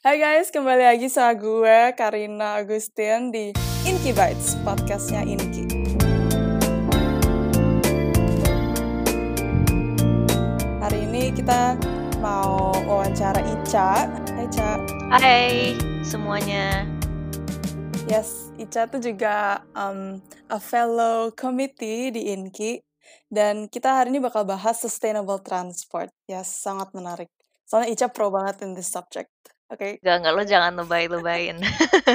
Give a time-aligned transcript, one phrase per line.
[0.00, 3.52] Hai guys, kembali lagi sama gue Karina Agustin di
[3.84, 5.68] Inky Bites, podcastnya Inky.
[10.80, 11.76] Hari ini kita
[12.16, 14.08] mau wawancara Ica.
[14.08, 14.70] Hai Ica.
[15.12, 16.88] Hai semuanya.
[18.08, 20.16] Yes, Ica tuh juga um,
[20.48, 22.80] a fellow committee di Inky.
[23.28, 26.08] Dan kita hari ini bakal bahas sustainable transport.
[26.24, 27.28] Yes, sangat menarik.
[27.68, 29.28] Soalnya Ica pro banget in this subject.
[29.70, 30.02] Oke.
[30.02, 31.62] Gak, gak lo jangan lebay-lebayin.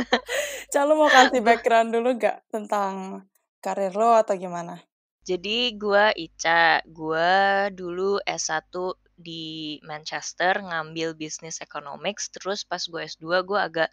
[0.71, 3.23] Ca, lo mau kasih background dulu gak tentang
[3.63, 4.83] karir lo atau gimana?
[5.25, 7.31] Jadi gue Ica, gue
[7.73, 8.69] dulu S1
[9.15, 13.89] di Manchester ngambil business economics, terus pas gue S2 gue agak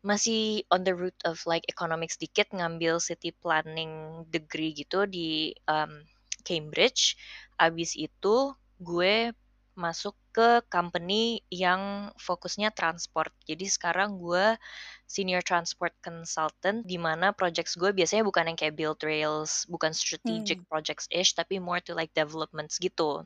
[0.00, 6.02] masih on the route of like economics dikit ngambil city planning degree gitu di um,
[6.42, 7.20] Cambridge.
[7.60, 9.36] Abis itu gue
[9.78, 13.30] masuk ke company yang fokusnya transport.
[13.46, 14.58] Jadi sekarang gue
[15.06, 20.60] senior transport consultant di mana projects gue biasanya bukan yang kayak build rails, bukan strategic
[20.60, 20.68] hmm.
[20.68, 23.22] projects ish, tapi more to like developments gitu.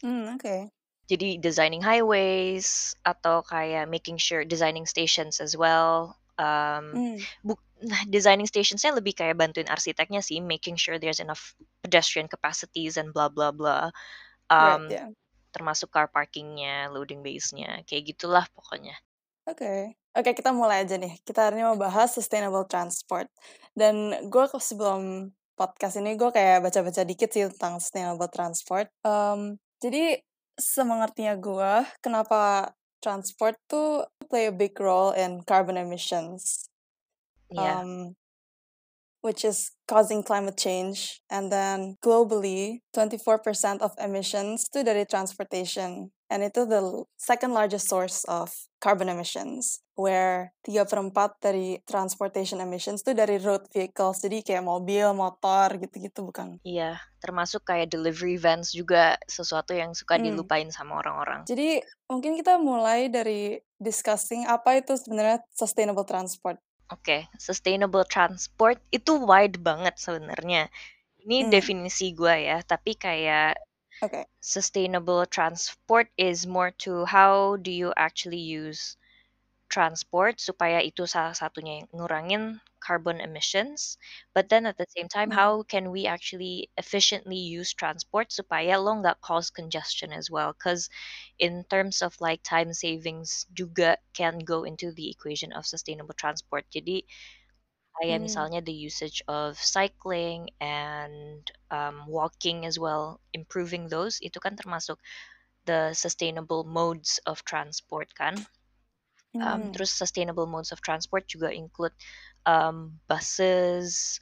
[0.00, 0.46] Hmm, oke.
[0.46, 0.70] Okay.
[1.10, 6.14] Jadi designing highways atau kayak making sure designing stations as well.
[6.38, 7.18] Um, hmm.
[7.82, 13.10] nah, designing stationsnya lebih kayak bantuin arsiteknya sih, making sure there's enough pedestrian capacities and
[13.10, 13.90] blah blah blah.
[14.50, 15.10] Um, right, yeah
[15.50, 18.96] termasuk car parkingnya, loading base-nya, kayak gitulah pokoknya.
[19.50, 19.80] Oke, okay.
[20.14, 21.18] oke okay, kita mulai aja nih.
[21.26, 23.26] Kita hari ini mau bahas sustainable transport.
[23.74, 28.88] Dan gue sebelum podcast ini gue kayak baca-baca dikit sih tentang sustainable transport.
[29.04, 30.22] Um, jadi
[30.56, 36.68] semengertinya gue, kenapa transport tuh play a big role in carbon emissions.
[37.50, 37.82] Yeah.
[37.82, 38.14] Um,
[39.20, 41.20] which is causing climate change.
[41.30, 46.12] And then globally, 24% of emissions itu dari transportation.
[46.30, 49.82] And itu the second largest source of carbon emissions.
[49.98, 54.22] Where 3 per 4 dari transportation emissions itu dari road vehicles.
[54.24, 56.56] Jadi kayak mobil, motor, gitu-gitu bukan?
[56.64, 60.32] Iya, termasuk kayak delivery vans juga sesuatu yang suka hmm.
[60.32, 61.44] dilupain sama orang-orang.
[61.44, 66.56] Jadi mungkin kita mulai dari discussing apa itu sebenarnya sustainable transport.
[66.90, 70.66] Oke, sustainable transport itu wide banget sebenarnya.
[71.22, 71.50] Ini hmm.
[71.54, 73.54] definisi gue ya, tapi kayak
[74.02, 74.26] okay.
[74.42, 78.99] sustainable transport is more to how do you actually use
[79.70, 82.44] transport supaya itu salah satunya yang ngurangin
[82.82, 83.96] carbon emissions
[84.34, 85.38] but then at the same time hmm.
[85.38, 90.90] how can we actually efficiently use transport supaya lo nggak cause congestion as well because
[91.38, 96.66] in terms of like time savings juga can go into the equation of sustainable transport
[96.74, 97.06] jadi
[98.02, 98.26] kayak hmm.
[98.26, 104.98] misalnya the usage of cycling and um, walking as well improving those itu kan termasuk
[105.68, 108.34] the sustainable modes of transport kan
[109.38, 109.70] um, hmm.
[109.70, 111.94] terus sustainable modes of transport juga include
[112.46, 114.18] um, buses,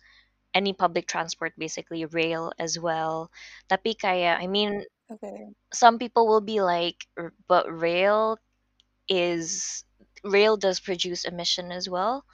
[0.52, 3.30] any public transport, basically rail as well.
[3.68, 5.48] Tapi kayak, I mean, okay.
[5.72, 7.08] some people will be like,
[7.48, 8.36] but rail
[9.08, 9.84] is
[10.24, 12.24] rail does produce emission as well.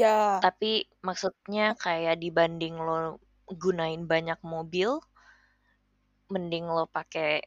[0.00, 0.40] Ya.
[0.40, 3.20] Tapi maksudnya kayak dibanding lo
[3.52, 4.96] gunain banyak mobil,
[6.32, 7.44] mending lo pakai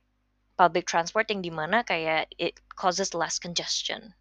[0.63, 4.16] public transport yang di mana kayak it causes less congestion.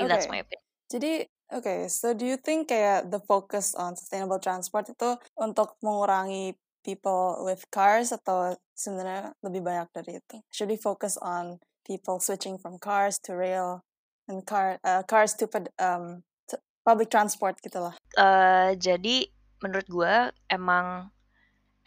[0.00, 0.08] Okay.
[0.08, 0.64] That's my opinion.
[0.88, 6.58] Jadi Okay, so do you think kayak the focus on sustainable transport itu untuk mengurangi
[6.82, 10.42] people with cars atau sebenarnya lebih banyak dari itu?
[10.50, 13.86] Should we focus on people switching from cars to rail
[14.26, 15.46] and car uh, cars to,
[15.78, 17.94] um, to public transport gitu lah?
[18.18, 19.30] Uh, jadi
[19.62, 20.14] menurut gue
[20.50, 21.14] emang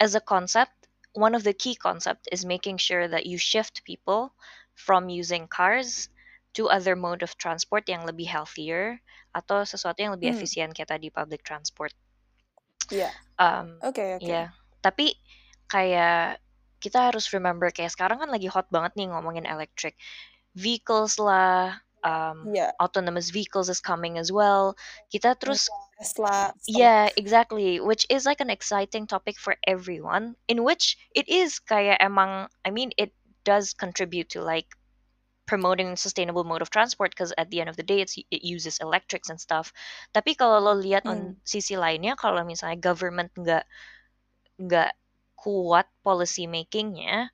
[0.00, 0.79] as a concept,
[1.12, 4.34] one of the key concept is making sure that you shift people
[4.74, 6.08] from using cars
[6.54, 8.98] to other mode of transport yang lebih healthier
[9.30, 10.38] atau sesuatu yang lebih hmm.
[10.38, 11.94] efisien kayak tadi public transport.
[12.90, 13.10] Iya.
[13.10, 13.12] Yeah.
[13.38, 14.22] Um, Oke okay, oke.
[14.26, 14.34] Okay.
[14.34, 14.48] Yeah.
[14.82, 15.06] Tapi
[15.70, 16.42] kayak
[16.82, 19.94] kita harus remember kayak sekarang kan lagi hot banget nih ngomongin electric
[20.58, 22.74] vehicles lah, um, yeah.
[22.82, 24.74] autonomous vehicles is coming as well.
[25.12, 25.70] Kita terus
[26.00, 26.56] Tesla.
[26.66, 27.78] Yeah, exactly.
[27.78, 30.34] Which is like an exciting topic for everyone.
[30.48, 33.12] In which it is kayak emang, I mean, it
[33.44, 34.66] does contribute to like
[35.44, 38.80] promoting sustainable mode of transport because at the end of the day it's it uses
[38.80, 39.76] electrics and stuff.
[40.16, 41.12] Tapi kalau lo lihat hmm.
[41.12, 43.68] on sisi lainnya kalau misalnya government nggak
[44.56, 44.96] nggak
[45.36, 47.28] kuat policy makingnya,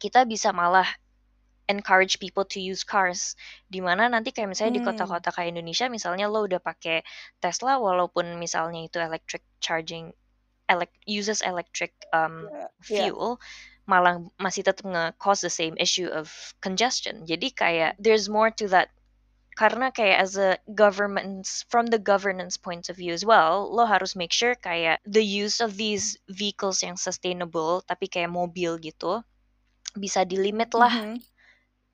[0.00, 0.88] kita bisa malah
[1.68, 3.36] encourage people to use cars.
[3.68, 4.80] Di mana nanti kayak misalnya hmm.
[4.80, 7.04] di kota-kota kayak Indonesia, misalnya lo udah pakai
[7.40, 10.12] Tesla, walaupun misalnya itu electric charging,
[10.68, 12.48] elect uses electric um,
[12.80, 16.32] fuel, yeah malah masih tetap nge-cause the same issue of
[16.64, 17.24] congestion.
[17.28, 18.88] Jadi kayak there's more to that
[19.54, 24.18] karena kayak as a government from the governance point of view as well lo harus
[24.18, 29.22] make sure kayak the use of these vehicles yang sustainable tapi kayak mobil gitu
[29.94, 31.22] bisa dilimit lah Mhm.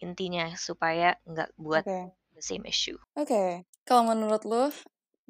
[0.01, 2.01] Intinya supaya nggak buat Oke.
[2.35, 3.65] the same issue Oke.
[3.87, 4.71] Kalau menurut lu,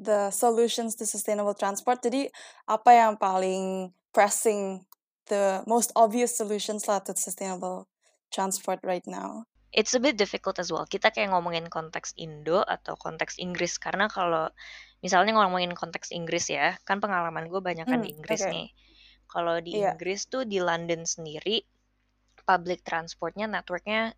[0.01, 2.29] the solutions to sustainable transport, jadi
[2.69, 4.85] apa yang paling pressing,
[5.31, 7.87] the most obvious solutions lah to sustainable
[8.35, 9.47] transport right now?
[9.71, 10.83] it's a bit difficult as well.
[10.83, 14.51] Kita kayak ngomongin konteks Indo atau konteks Inggris karena kalau
[14.99, 18.51] misalnya ngomongin konteks Inggris ya, kan pengalaman gue banyak kan Hmm, di Inggris oke.
[18.51, 18.67] nih.
[19.31, 19.95] Kalau di Iya.
[19.95, 21.63] Inggris tuh di London sendiri
[22.43, 24.11] public transportnya networknya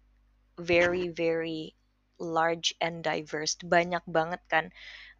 [0.58, 1.75] very very
[2.20, 3.58] large and diverse.
[3.60, 4.70] Banyak banget kan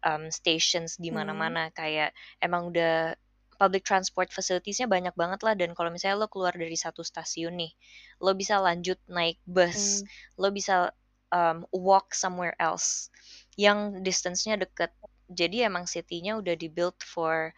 [0.05, 1.19] um, stations di Hmm.
[1.23, 2.11] mana-mana kayak
[2.43, 3.15] emang udah
[3.57, 7.71] public transport facilitiesnya banyak banget lah dan kalau misalnya lo keluar dari satu stasiun nih
[8.19, 10.09] lo bisa lanjut naik bus Hmm.
[10.41, 10.91] lo bisa
[11.31, 13.07] um, walk somewhere else
[13.55, 14.91] yang distance-nya deket
[15.31, 17.53] jadi emang city-nya udah dibuild for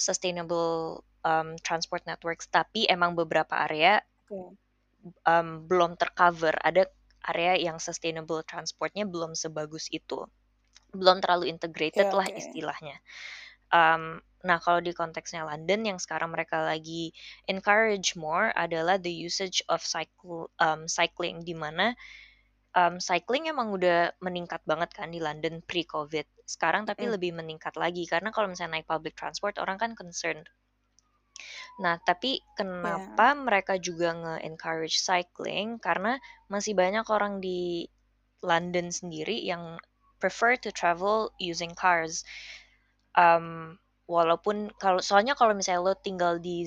[0.00, 4.56] sustainable um, transport networks tapi emang beberapa area Oke.
[5.26, 6.88] Um, belum tercover ada
[7.30, 10.26] area yang sustainable transportnya belum sebagus itu
[10.92, 12.98] belum terlalu integrated Oke, lah istilahnya
[13.72, 17.16] Um, nah, kalau di konteksnya London yang sekarang mereka lagi
[17.48, 21.96] encourage more adalah the usage of cycle um, cycling di mana
[22.76, 26.28] um, cycling emang udah meningkat banget kan di London pre-COVID.
[26.44, 27.12] Sekarang tapi Mm.
[27.16, 30.44] lebih meningkat lagi karena kalau misalnya naik public transport orang kan concerned.
[31.80, 35.80] Nah, tapi kenapa mereka juga nge-encourage cycling?
[35.80, 37.88] Karena masih banyak orang di
[38.42, 39.78] London sendiri yang
[40.18, 42.22] prefer to travel using cars.
[43.16, 46.66] Um, walaupun kalau soalnya kalau misalnya lo tinggal di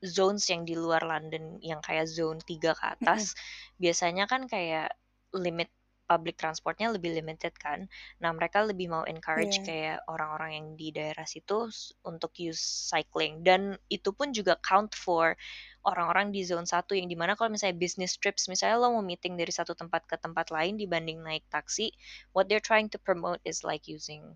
[0.00, 3.36] zones yang di luar London yang kayak zone 3 ke atas
[3.82, 4.96] biasanya kan kayak
[5.36, 5.68] limit
[6.10, 7.86] public transportnya lebih limited kan
[8.18, 9.66] nah mereka lebih mau encourage Iya.
[9.70, 11.70] kayak orang-orang yang di daerah situ
[12.02, 12.58] untuk use
[12.90, 15.38] cycling dan itu pun juga count for
[15.86, 19.38] orang-orang di zone 1 yang di mana kalau misalnya business trips misalnya lo mau meeting
[19.38, 21.94] dari satu tempat ke tempat lain dibanding naik taksi
[22.34, 24.34] what they're trying to promote is like using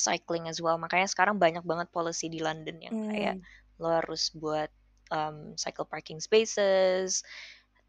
[0.00, 0.80] cycling as well.
[0.80, 3.44] Makanya sekarang banyak banget policy di London yang kayak Hmm.
[3.76, 4.72] lo harus buat
[5.12, 7.20] um, cycle parking spaces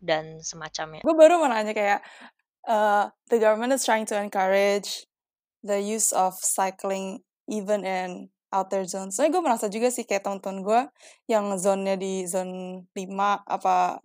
[0.04, 1.04] dan semacamnya.
[1.08, 2.00] Gue baru mau nanya kayak,
[2.68, 5.06] uh, the government is trying to encourage
[5.64, 9.16] the use of cycling even in outer zones.
[9.16, 10.82] Soalnya gue merasa juga sih kayak teman-teman gue
[11.32, 12.98] yang zone-nya di zone 5
[13.48, 14.02] apa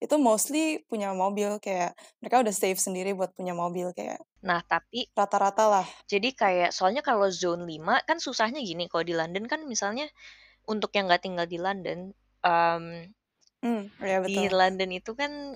[0.00, 1.92] itu mostly punya mobil kayak
[2.24, 5.86] mereka udah save sendiri buat punya mobil kayak Nah, tapi rata-rata lah.
[6.08, 10.08] jadi kayak soalnya kalau zone 5 kan susahnya gini kalau di London kan misalnya
[10.64, 12.84] untuk yang nggak tinggal di London um,
[13.60, 14.48] Hmm, ya di.
[14.48, 15.52] London itu kan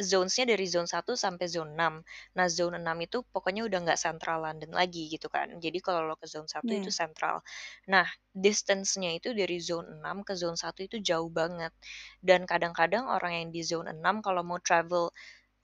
[0.00, 1.94] zonesnya dari zone 1 sampai zone 6.
[2.38, 5.50] Nah, zone 6 itu pokoknya udah nggak central London lagi gitu kan.
[5.58, 6.94] Jadi kalau lo ke zone 1 itu Hmm.
[6.94, 7.42] central.
[7.90, 11.74] Nah, distance-nya itu dari zone 6 ke zone 1 itu jauh banget.
[12.22, 15.10] Dan kadang-kadang orang yang di zone 6 kalau mau travel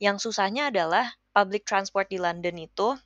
[0.02, 2.98] yang susahnya adalah public transport di London itu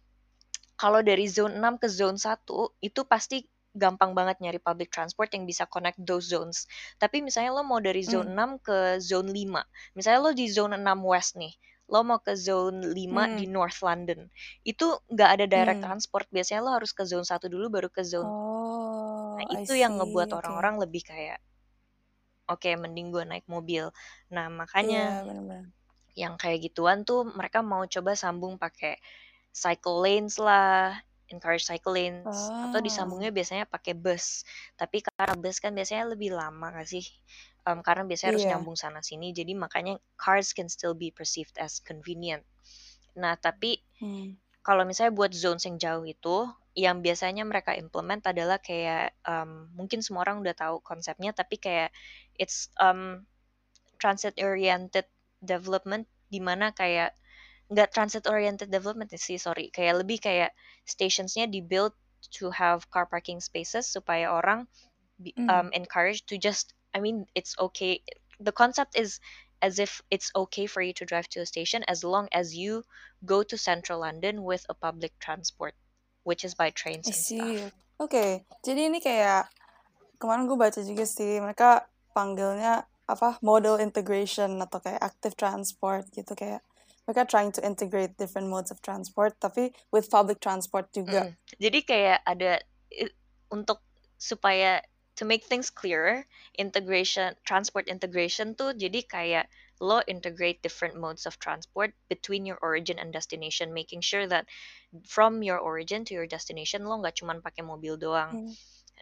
[0.78, 3.42] kalau dari zone 6 ke zone 1 itu pasti
[3.75, 6.67] gampang banget nyari public transport yang bisa connect those zones.
[7.03, 9.62] Tapi misalnya lo mau dari zone 6 ke zone 5.
[9.97, 11.53] Misalnya lo di zone 6 west nih.
[11.88, 13.50] Lo mau ke zone 5 di Hmm.
[13.50, 14.29] North London.
[14.65, 15.84] Itu nggak ada direct Hmm.
[15.84, 16.27] transport.
[16.32, 18.32] Biasanya lo harus ke zone 1 dulu baru ke zone.
[18.32, 19.96] Oh, Nah, I itu yang see.
[19.98, 21.39] ngebuat orang-orang lebih kayak
[22.53, 23.84] oke, mending gue naik mobil.
[24.34, 24.46] Nah,
[24.84, 25.65] Iya, makanya benar-benar.
[26.19, 28.98] yang kayak gituan tuh mereka mau coba sambung pakai
[29.55, 30.98] cycle lanes lah,
[31.32, 32.82] encourage cycle lanes atau Oh.
[32.82, 34.43] disambungnya biasanya pakai bus.
[34.81, 37.05] Tapi karena bus kan biasanya lebih lama gak sih?
[37.69, 38.49] Um, karena biasanya harus Iya.
[38.49, 42.41] nyambung sana sini, jadi makanya cars can still be perceived as convenient.
[43.19, 44.39] Nah, tapi Hmm.
[44.67, 46.37] kalau misalnya buat zones yang jauh itu,
[46.79, 51.91] yang biasanya mereka implement adalah kayak um, mungkin semua orang udah tahu konsepnya, tapi kayak
[52.39, 53.25] it's um,
[53.99, 55.06] transit oriented
[55.43, 57.15] development di mana kayak
[57.69, 60.56] nggak transit oriented development sih sorry kayak lebih kayak
[60.89, 61.93] stationsnya dibuild
[62.32, 64.65] to have car parking spaces supaya orang
[65.20, 65.48] be, Hmm.
[65.51, 68.01] um, encouraged to just I mean it's okay
[68.41, 69.20] the concept is
[69.60, 72.87] as if it's okay for you to drive to a station as long as you
[73.27, 75.75] go to central London with a public transport
[76.22, 77.58] which is by trains I and see.
[77.58, 79.51] stuff Oke, jadi ini kayak
[80.22, 86.39] kemarin gue baca juga sih mereka panggilnya apa model integration atau kayak active transport gitu
[86.39, 86.63] kayak
[87.08, 91.32] mereka trying to integrate different modes of transport tapi with public transport juga.
[91.32, 91.32] Mm.
[91.56, 92.60] Jadi kayak ada
[93.48, 93.81] untuk
[94.20, 94.84] supaya
[95.17, 96.29] to make things clearer,
[96.60, 99.46] integration transport integration tuh jadi kayak
[99.81, 104.44] lo integrate different modes of transport between your origin and destination, making sure that
[105.08, 108.46] from your origin to your destination lo nggak cuma pakai mobil doang.
[108.46, 108.53] Hmm.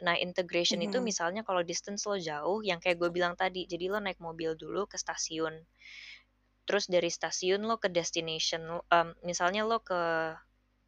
[0.05, 1.09] Nah, integration itu Mhm.
[1.09, 4.85] misalnya kalau distance lo jauh, yang kayak gue bilang tadi, jadi lo naik mobil dulu
[4.85, 5.57] ke stasiun.
[6.67, 10.35] Terus dari stasiun lo ke destination, em, misalnya lo ke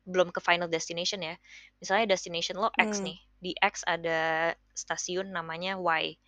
[0.09, 1.37] belum ke final destination ya.
[1.79, 3.13] Misalnya destination lo X Hmm.
[3.13, 3.19] nih.
[3.39, 6.19] Di X ada stasiun namanya Y.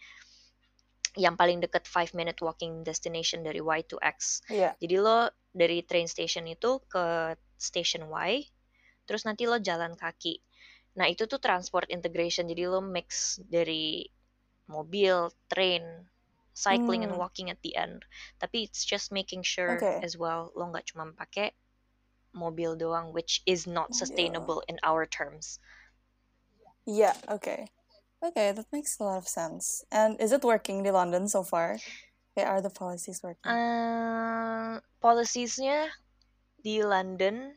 [1.18, 4.46] Yang paling deket 5 minute walking destination dari Y to X.
[4.46, 4.78] Iya.
[4.78, 8.46] Jadi lo dari train station itu ke station Y,
[9.10, 10.38] terus nanti lo jalan kaki.
[10.94, 14.06] Nah itu tuh transport integration, jadi lo mix dari
[14.70, 15.82] mobil, train,
[16.54, 17.18] cycling and Hmm.
[17.18, 18.04] walking at the end.
[18.40, 20.02] Tapi it's just making sure Oke.
[20.02, 21.52] as well lo nggak cuma pakai
[22.34, 23.98] mobil doang, which is not Mobil.
[23.98, 25.58] sustainable in our terms.
[26.86, 27.68] Yeah, okay.
[28.22, 29.84] Okay, that makes a lot of sense.
[29.90, 31.80] And is it working di London so far?
[32.36, 33.50] Okay, are the policies working?
[33.50, 35.88] Uh, policies-nya
[36.60, 37.56] di London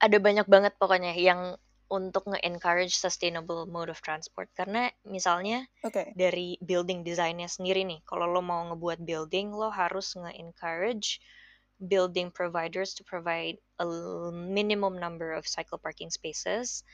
[0.00, 4.46] ada banyak banget pokoknya yang untuk nge-encourage sustainable mode of transport.
[4.54, 6.14] Karena misalnya Okay.
[6.14, 11.18] dari building design-nya sendiri nih, kalau lo mau ngebuat building, lo harus nge-encourage
[11.82, 13.86] building providers to provide a
[14.30, 16.86] minimum number of cycle parking spaces.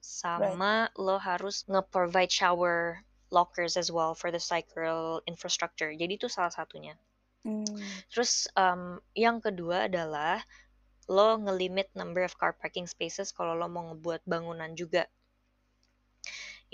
[0.00, 5.92] Sama lo harus nge-provide shower lockers as well for the cycle infrastructure.
[5.92, 6.96] Jadi itu salah satunya.
[7.44, 7.64] Hmm.
[8.12, 10.40] Terus um, yang kedua adalah
[11.16, 15.02] lo ngelimit number of car parking spaces kalau lo mau ngebuat bangunan juga.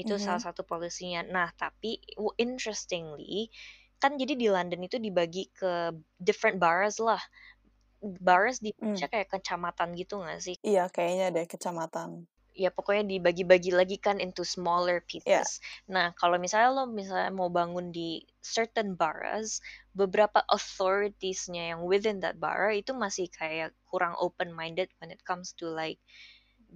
[0.03, 0.21] Itu Mhm.
[0.21, 1.25] salah satu polisinya.
[1.25, 2.01] Nah, tapi
[2.37, 3.49] interestingly,
[4.01, 7.21] kan jadi di London itu dibagi ke different boroughs lah.
[8.03, 9.01] Boroughs di Hmm.
[9.01, 10.57] Indonesia kayak kecamatan gitu gak sih?
[10.69, 12.11] Iya, kayaknya ada kecamatan.
[12.57, 15.45] Ya pokoknya dibagi-bagi lagi kan into smaller Yeah.
[15.45, 15.61] pieces.
[15.95, 19.61] Nah, kalau misalnya lo misalnya mau bangun di certain boroughs,
[19.93, 25.69] beberapa authorities-nya yang within that borough itu masih kayak kurang open-minded when it comes to
[25.69, 26.01] like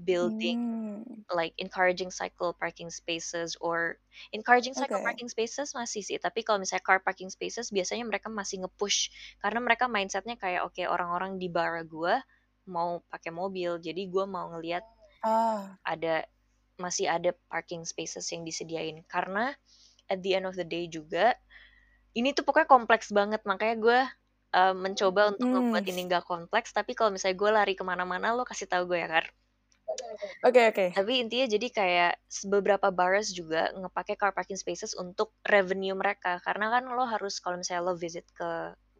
[0.07, 1.25] building Hmm.
[1.31, 3.99] like encouraging cycle parking spaces or
[4.35, 5.07] encouraging cycle Okay.
[5.07, 9.61] parking spaces masih sih tapi kalau misalnya car parking spaces biasanya mereka masih nge-push karena
[9.63, 12.15] mereka mindsetnya kayak oke orang-orang di borough gua
[12.67, 14.83] mau pakai mobil jadi gua mau ngelihat
[15.23, 16.25] Ah, ada
[16.81, 19.05] masih ada parking spaces yang disediain.
[19.09, 19.53] Karena
[20.13, 21.37] at the end of the day juga
[22.19, 23.43] ini tuh pokoknya kompleks banget.
[23.45, 24.01] Makanya gue
[24.59, 25.51] uh, mencoba untuk Hmm.
[25.51, 28.99] ngebuat ini nggak kompleks tapi kalau misalnya gue lari ke mana-mana lo kasih tahu gue
[29.03, 29.25] ya kan
[30.45, 30.87] oke oke.
[30.97, 32.13] tapi intinya jadi kayak
[32.51, 36.33] beberapa bars juga ngepake car parking spaces untuk revenue mereka.
[36.47, 38.51] Karena kan lo harus kalau misalnya lo visit ke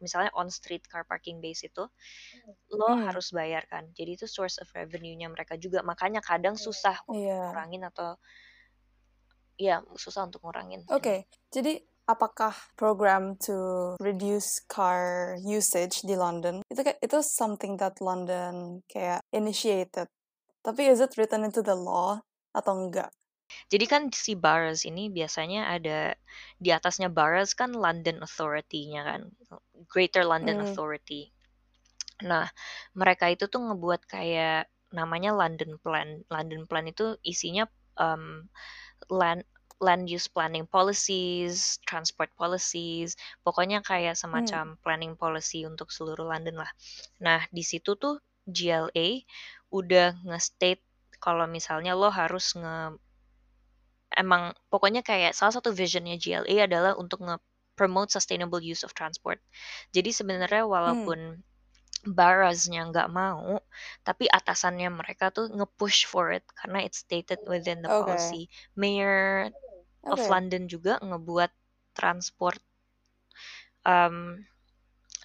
[0.01, 1.85] misalnya on street car parking base itu
[2.73, 3.05] lo Hmm.
[3.07, 7.53] harus bayar kan jadi itu source of revenue-nya mereka juga makanya kadang susah untuk Iya.
[7.53, 8.09] ngurangin atau
[9.55, 11.77] ya susah untuk ngurangin Oke, jadi
[12.09, 19.21] apakah program to reduce car usage di London itu kayak itu something that London kayak
[19.31, 20.09] initiated.
[20.61, 22.17] Tapi is it written into the law
[22.51, 23.13] atau enggak?
[23.71, 25.99] Jadi kan si boroughs ini biasanya ada
[26.63, 29.21] di atasnya boroughs kan London Authority-nya kan,
[29.91, 30.65] Greater London Hmm.
[30.65, 31.31] Authority.
[32.29, 32.45] Nah,
[33.01, 36.09] mereka itu tuh ngebuat kayak namanya London Plan.
[36.33, 37.65] London Plan itu isinya
[37.97, 38.45] um,
[39.09, 39.43] land
[39.81, 44.61] land use planning policies, transport policies, pokoknya kayak Hmm.
[44.61, 46.71] semacam planning policy untuk seluruh London lah.
[47.25, 49.25] Nah, di situ tuh GLA
[49.73, 50.81] udah nge-state
[51.25, 52.77] kalau misalnya lo harus nge
[54.17, 59.39] emang pokoknya kayak salah satu visionnya GLA adalah untuk nge-promote sustainable use of transport.
[59.95, 60.93] Jadi sebenarnya Hmm.
[61.03, 61.19] walaupun
[62.05, 63.61] boroughs-nya nggak mau,
[64.07, 67.93] tapi atasannya mereka tuh nge-push for it karena it's stated within the Oke.
[67.93, 68.49] policy.
[68.77, 69.49] Mayor
[70.09, 70.31] of Oke.
[70.31, 71.51] London juga ngebuat
[71.97, 72.61] transport
[73.85, 74.45] um,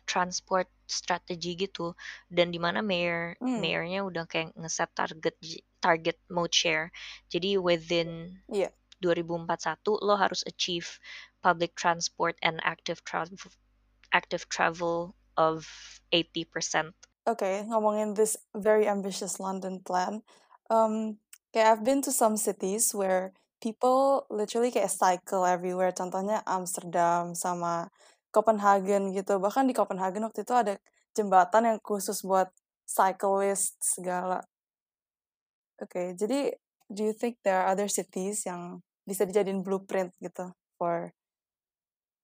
[0.07, 1.93] transport strategi gitu
[2.31, 3.59] dan di mana mayor Hmm.
[3.61, 5.37] mayornya udah kayak ngeset target
[5.83, 6.91] target mode share.
[7.31, 8.71] Jadi within Iya.
[9.03, 10.99] 2041 lo harus achieve
[11.45, 13.37] public transport and active travel
[14.15, 15.67] active travel of
[16.11, 16.97] 80%.
[17.27, 20.23] Oke, ngomongin this very ambitious London plan.
[20.71, 21.19] Um,
[21.51, 25.91] kayak I've been to some cities where people literally kayak cycle everywhere.
[25.91, 27.91] Contohnya Amsterdam sama
[28.35, 29.39] Copenhagen gitu.
[29.41, 30.75] Bahkan di Copenhagen waktu itu ada
[31.17, 32.53] jembatan yang khusus buat
[32.87, 34.45] cyclist segala.
[35.77, 36.57] Oke, jadi
[36.89, 40.49] do you think there are other cities yang bisa dijadiin blueprint gitu
[40.81, 41.13] for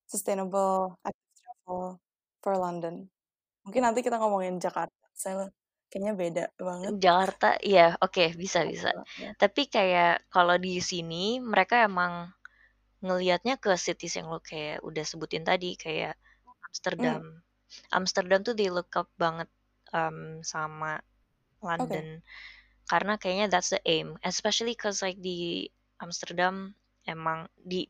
[0.08, 2.00] sustainable active travel
[2.40, 3.08] for London?
[3.68, 4.96] Mungkin nanti kita ngomongin Jakarta.
[5.12, 5.48] Saya
[5.92, 6.90] kayaknya beda banget.
[6.96, 8.88] Jakarta, iya, oke, bisa bisa.
[8.88, 9.30] Atau ya.
[9.36, 12.32] Tapi kayak kalau di sini mereka emang
[13.04, 16.14] ngelihatnya ke cities yang lo kayak udah sebutin tadi kayak
[16.98, 17.22] Mmm.
[17.22, 17.42] Amsterdam.
[17.94, 19.48] Amsterdam tuh they look up banget
[19.94, 21.02] um, sama
[21.78, 22.02] Oke.
[22.02, 22.22] London
[22.90, 25.68] karena kayaknya that's the aim, especially cause like di
[26.02, 26.74] Amsterdam
[27.08, 27.88] emang di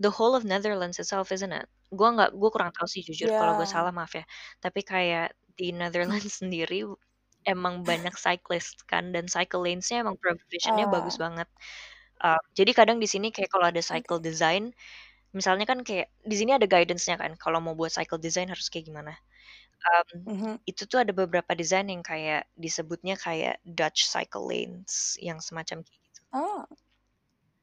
[0.00, 1.68] the whole of Netherlands itself, isn't it?
[1.94, 3.30] Gua nggak, gua kurang tahu sih jujur.
[3.36, 3.68] Kalau gue Iya.
[3.68, 4.24] salah maaf ya.
[4.64, 6.84] Tapi kayak di Netherlands sendiri
[7.48, 11.22] emang banyak cyclist kan dan cycle lanes-nya emang provision-nya bagus Ah.
[11.22, 11.48] banget.
[12.22, 14.24] Uh, jadi kadang di sini kayak kalau ada cycle Oke.
[14.24, 14.70] design,
[15.34, 18.86] misalnya kan kayak di sini ada guidance-nya kan kalau mau buat cycle design harus kayak
[18.90, 19.14] gimana.
[19.82, 20.52] Um, Mhm.
[20.66, 26.00] itu tuh ada beberapa desain yang kayak disebutnya kayak Dutch cycle lanes yang semacam kayak
[26.06, 26.22] gitu.
[26.32, 26.64] Oh.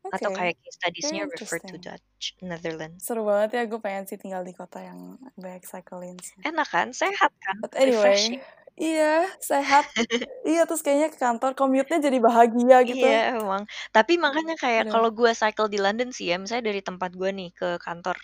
[0.09, 0.39] Atau Oke.
[0.39, 1.75] kayak case studies-nya refer to.
[1.79, 3.03] Dutch Netherlands.
[3.05, 6.43] Seru banget ya, gue pengen sih tinggal di kota yang banyak cycle lanes-nya.
[6.43, 6.87] Enak kan?
[6.91, 7.55] Sehat kan?
[7.61, 8.41] But anyway, Refreshing.
[8.83, 9.05] Iya
[9.49, 9.85] sehat.
[10.47, 13.05] iya terus kayaknya ke kantor commute-nya jadi bahagia gitu.
[13.05, 13.63] Iya emang.
[13.91, 14.91] Tapi makanya kayak Aduh.
[14.91, 18.15] kalau gue cycle di London sih ya, misalnya dari tempat gue nih ke kantor,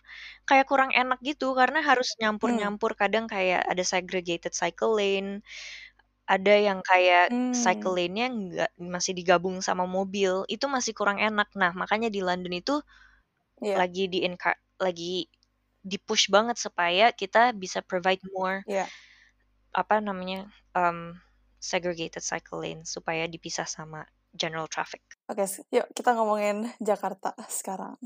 [0.48, 2.76] kayak kurang enak gitu karena harus Mmm.
[2.80, 2.96] nyampur-nyampur.
[2.96, 5.44] Kadang kayak ada segregated cycle lane,
[6.30, 8.00] ada yang kayak cycle Mmm.
[8.00, 11.50] lane-nya nggak masih digabung sama mobil, itu masih kurang enak.
[11.60, 12.82] Nah makanya di London itu
[13.62, 13.80] Iya.
[13.80, 14.20] lagi di
[14.82, 15.28] lagi
[15.86, 18.90] di-push banget supaya kita bisa provide more Iya.
[19.76, 21.20] Apa namanya, um,
[21.60, 25.04] segregated cycle lane supaya dipisah sama general traffic.
[25.28, 28.00] Oke, s yuk kita ngomongin Jakarta sekarang.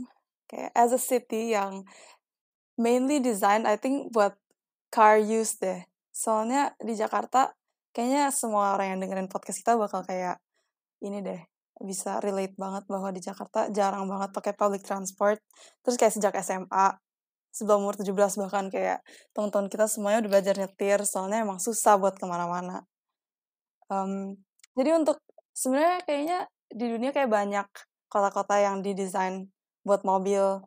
[0.49, 1.85] Kayak as a city yang
[2.79, 4.33] mainly designed I think buat
[4.89, 5.85] car use deh.
[6.09, 7.53] Soalnya di Jakarta
[7.93, 10.41] kayaknya semua orang yang dengerin podcast kita bakal kayak
[11.05, 11.41] ini deh,
[11.83, 15.39] bisa relate banget bahwa di Jakarta jarang banget pakai public transport.
[15.83, 16.95] Terus kayak sejak SMA,
[17.49, 19.01] sebelum umur 17 bahkan kayak
[19.33, 22.85] teman-teman kita semuanya udah belajar nyetir soalnya emang susah buat ke mana-mana.
[23.89, 24.37] Um,
[24.77, 25.17] jadi untuk
[25.57, 26.39] sebenarnya kayaknya
[26.69, 27.67] di dunia kayak banyak
[28.07, 29.49] kota-kota yang didesain
[29.83, 30.61] buat mobil.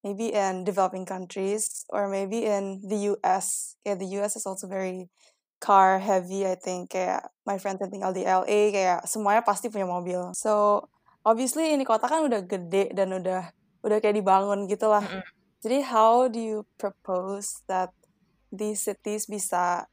[0.00, 3.76] Maybe in developing countries or maybe in the US.
[3.84, 5.12] Kayak the US is also very
[5.60, 6.96] car heavy I think.
[6.96, 10.32] Kayak my friends yang tinggal di LA kayak semuanya pasti punya mobil.
[10.32, 10.84] So,
[11.20, 13.52] obviously ini kota kan udah gede dan udah
[13.84, 15.04] udah kayak dibangun gitu lah.
[15.04, 15.39] Mhm.
[15.60, 17.92] Jadi how do you propose that
[18.48, 19.84] these cities bisa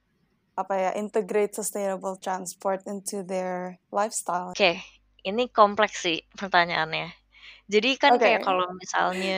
[0.58, 4.56] apa ya, integrate sustainable transport into their lifestyle?
[4.56, 4.80] Oke,
[5.28, 7.12] ini kompleks sih pertanyaannya.
[7.68, 8.24] Jadi kan Oke.
[8.24, 8.68] kayak kalau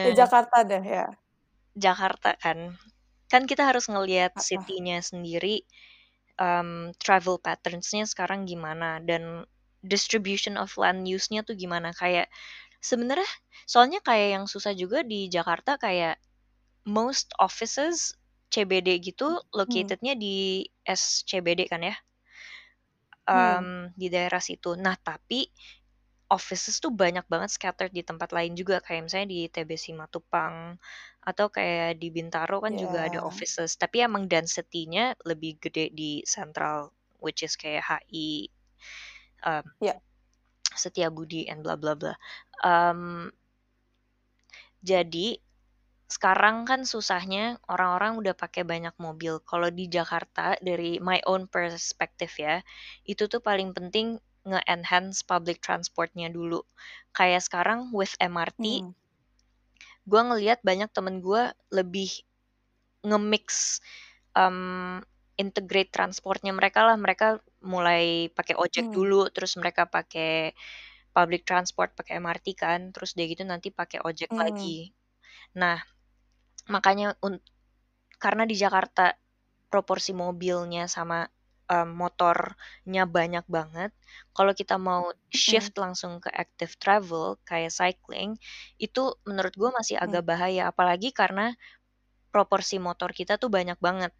[0.03, 1.19] Di misalnya Jakarta deh ya.
[1.77, 2.77] Jakarta kan,
[3.29, 5.65] kan kita harus ngelihat city-nya sendiri,
[6.41, 9.45] um, travel patterns-nya sekarang gimana dan
[9.85, 11.93] distribution of land use-nya tuh gimana.
[11.95, 12.27] Kayak
[12.81, 13.29] sebenarnya
[13.69, 16.19] soalnya kayak yang susah juga di Jakarta kayak
[16.87, 18.15] most offices
[18.53, 19.95] CBD gitu Hmm.
[19.99, 21.95] located-nya di SCBD kan ya.
[23.31, 23.61] Hmm.
[23.61, 24.73] Um, di daerah situ.
[24.73, 25.45] Nah tapi
[26.33, 30.77] offices tuh banyak banget scattered di tempat lain juga kayak misalnya di TBC Matupang
[31.25, 33.31] atau kayak di Bintaro kan juga ada Yeah.
[33.31, 33.77] offices.
[33.77, 36.89] Tapi emang density-nya lebih gede di Central,
[37.21, 38.49] which is kayak HI,
[39.45, 40.01] um, Iya.
[40.81, 42.13] Setiabudi and bla bla bla.
[42.63, 43.31] Um,
[44.79, 45.39] jadi
[46.09, 49.37] sekarang kan susahnya orang-orang udah pakai banyak mobil.
[49.45, 52.65] Kalau di Jakarta dari my own perspective ya,
[53.05, 54.17] itu tuh paling penting
[54.49, 56.65] nge-enhance public transport-nya dulu.
[57.13, 58.91] Kayak sekarang with MRT, Hmm.
[60.09, 62.09] gue ngelihat banyak temen gue lebih
[63.05, 63.79] nge-mix
[64.33, 64.99] um,
[65.37, 66.97] integrate transportnya mereka lah.
[66.97, 68.95] Mereka mulai pakai ojek Hmm.
[68.97, 70.57] dulu, terus mereka pakai
[71.15, 74.37] public transport, pakai MRT kan, terus dia gitu nanti pakai ojek Hmm.
[74.37, 74.93] lagi.
[75.57, 75.77] Nah,
[76.69, 77.17] makanya
[78.19, 79.15] karena di Jakarta
[79.71, 81.23] proporsi mobilnya sama
[81.71, 83.91] um, motornya banyak banget.
[84.35, 85.13] Kalau kita mau
[85.47, 85.69] Hmm.
[85.69, 88.35] shift langsung ke active travel kayak cycling,
[88.81, 90.19] itu menurut gue masih Hmm.
[90.19, 90.69] agak bahaya.
[90.71, 91.53] Apalagi karena
[92.33, 94.13] proporsi motor kita tuh banyak banget.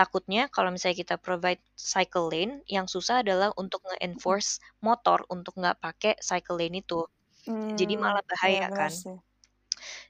[0.00, 3.80] Takutnya kalau misalnya kita provide cycle lane, yang susah adalah untuk
[4.14, 4.22] Hmm.
[4.28, 4.50] nge-enforce
[4.86, 7.00] motor untuk nggak pakai cycle lane itu.
[7.78, 8.04] Jadi Hmm.
[8.04, 8.94] malah Iya bahaya benar kan.
[9.00, 9.16] sih.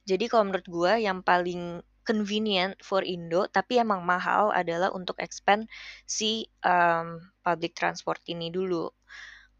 [0.09, 5.69] Jadi kalau menurut gue yang paling convenient for Indo tapi emang mahal adalah untuk expand
[6.09, 8.89] si um, public transport ini dulu.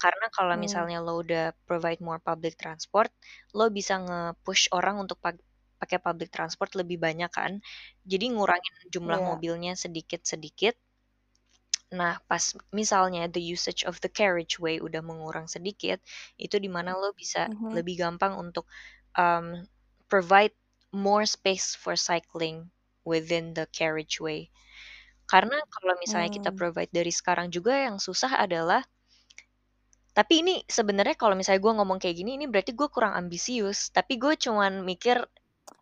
[0.01, 0.61] Karena kalau Hmm.
[0.61, 3.13] misalnya lo udah provide more public transport,
[3.57, 5.21] lo bisa nge-push orang untuk
[5.81, 7.53] pakai public transport lebih banyak kan.
[8.13, 9.31] Jadi ngurangin jumlah Iya.
[9.31, 10.75] mobilnya sedikit-sedikit.
[12.01, 12.45] Nah, pas
[12.81, 15.99] misalnya the usage of the carriageway udah mengurang sedikit,
[16.47, 17.71] itu di mana lo bisa Mhm.
[17.77, 18.65] lebih gampang untuk
[19.23, 19.47] um,
[20.13, 20.55] provide
[21.07, 22.57] more space for cycling
[23.13, 24.41] within the carriageway.
[25.33, 26.59] Karena kalau misalnya kita Hmm.
[26.59, 28.83] provide dari sekarang juga yang susah adalah
[30.19, 33.79] tapi ini sebenarnya kalau misalnya gue ngomong kayak gini, ini berarti gue kurang ambisius.
[33.97, 35.17] Tapi gue cuman mikir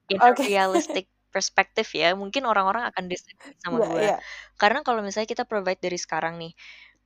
[0.09, 0.45] in a Oke.
[0.45, 2.13] realistic perspective ya.
[2.17, 4.05] Mungkin orang-orang akan disagree sama Iya gue.
[4.05, 4.17] iya.
[4.61, 6.53] Karena kalau misalnya kita provide dari sekarang nih,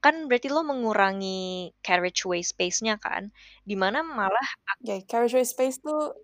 [0.02, 3.30] kan berarti lo mengurangi carriageway space-nya kan,
[3.66, 4.48] di mana malah
[4.82, 6.14] Oke, carriageway space tuh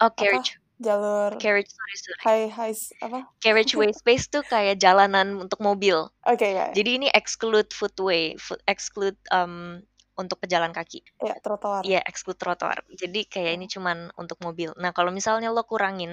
[0.00, 0.16] Oh, apa?
[0.16, 2.20] carriage Jalur carriage sorry sorry.
[2.24, 3.20] high high apa?
[3.44, 6.08] Carriageway space tuh kayak jalanan untuk mobil.
[6.24, 6.72] Oke ya.
[6.72, 9.84] Jadi ini exclude footway, foot, exclude um,
[10.22, 11.00] untuk pejalan kaki.
[11.26, 11.86] Ya, trotoar.
[11.88, 12.78] Iya, exclude trotoar.
[13.02, 13.56] Jadi kayak Ya.
[13.56, 14.70] ini cuman untuk mobil.
[14.82, 16.12] Nah, kalau misalnya lo kurangin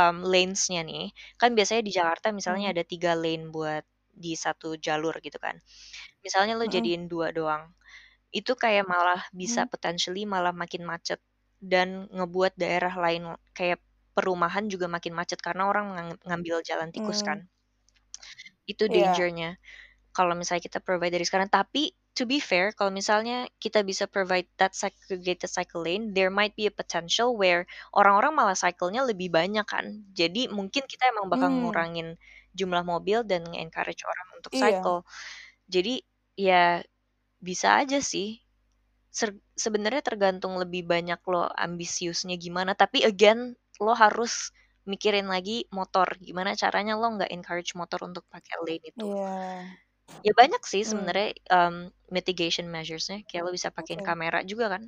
[0.00, 1.04] um, lanes-nya nih,
[1.40, 2.74] kan biasanya di Jakarta misalnya Hmm.
[2.74, 3.84] ada tiga lane buat
[4.24, 5.56] di satu jalur gitu kan.
[6.24, 6.70] Misalnya lo Mm-mm.
[6.74, 7.64] jadiin dua doang,
[8.40, 9.70] itu kayak malah bisa Hmm.
[9.72, 11.20] potentially malah makin macet
[11.72, 13.22] dan ngebuat daerah lain
[13.58, 13.78] kayak
[14.16, 15.86] perumahan juga makin macet karena orang
[16.28, 17.26] ngambil jalan tikus Hmm.
[17.28, 17.48] kan.
[18.68, 18.94] Itu Iya.
[18.94, 19.58] dangernya
[20.16, 21.50] kalau misalnya kita provide dari sekarang.
[21.52, 26.54] Tapi to be fair, kalau misalnya kita bisa provide that segregated cycle lane, there might
[26.58, 27.64] be a potential where
[27.96, 29.86] orang-orang malah cycle-nya lebih banyak kan.
[30.12, 31.62] Jadi mungkin kita emang bakal Hmm.
[31.64, 32.08] ngurangin
[32.58, 34.60] jumlah mobil dan encourage orang untuk Iya.
[34.60, 35.06] cycle.
[35.70, 36.02] Jadi
[36.38, 36.82] ya
[37.42, 38.40] bisa aja sih.
[39.10, 42.72] Ser- sebenarnya tergantung lebih banyak lo ambisiusnya gimana.
[42.78, 44.50] Tapi again, lo harus
[44.86, 46.08] mikirin lagi motor.
[46.22, 49.06] Gimana caranya lo nggak encourage motor untuk pakai lane itu.
[49.06, 49.80] Iya.
[50.26, 50.90] Ya banyak sih Hmm.
[50.90, 51.74] sebenarnya um,
[52.12, 53.24] mitigation measures-nya.
[53.28, 54.04] Kayak lo bisa pakein Oke.
[54.04, 54.82] kamera juga kan.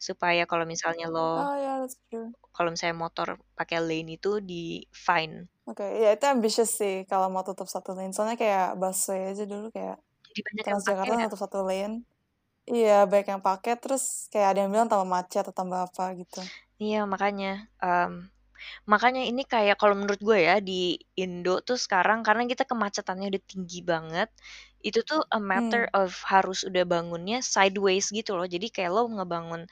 [0.00, 2.34] Supaya kalau misalnya lo Oh ya, that's true.
[2.56, 3.28] kalau misalnya motor
[3.58, 4.64] pakai lane itu di
[5.06, 5.36] fine.
[5.68, 8.12] Oke, ya itu ambitious sih kalau mau tutup satu lane.
[8.14, 9.96] Soalnya kayak busway aja dulu kayak
[10.28, 11.28] Jadi banyak yang pakai Transjakarta kan.
[11.28, 11.94] nutup satu lane.
[12.72, 16.38] Iya, baik yang pakai terus kayak ada yang bilang tambah macet atau tambah apa gitu.
[16.80, 18.12] Iya makanya um,
[18.88, 23.42] makanya ini kayak kalau menurut gue ya di Indo tuh sekarang karena kita kemacetannya udah
[23.46, 24.28] tinggi banget
[24.80, 25.94] itu tuh a matter Hmm.
[25.96, 29.62] of harus udah bangunnya sideways gitu loh jadi kayak lo ngebangun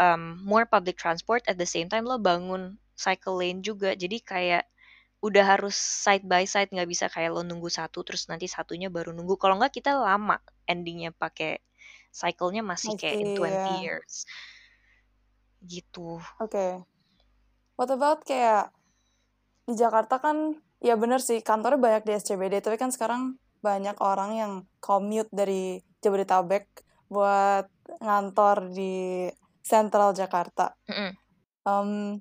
[0.00, 4.64] um, more public transport at the same time lo bangun cycle lane juga jadi kayak
[5.20, 9.12] udah harus side by side nggak bisa kayak lo nunggu satu terus nanti satunya baru
[9.12, 11.60] nunggu kalau nggak kita lama endingnya pakai
[12.10, 13.86] cycle-nya masih I kayak in see, 20 ya.
[13.86, 14.24] years
[15.60, 16.84] gitu Oke.
[17.80, 18.76] What about kayak
[19.64, 24.36] di Jakarta kan, ya bener sih kantornya banyak di SCBD, tapi kan sekarang banyak orang
[24.36, 24.52] yang
[24.84, 26.68] commute dari Jabodetabek
[27.08, 27.72] buat
[28.04, 29.24] ngantor di
[29.64, 30.76] Sentral Jakarta.
[30.92, 31.16] Mm-mm.
[31.64, 32.20] Um,